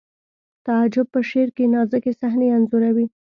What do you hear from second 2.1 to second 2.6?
صحنې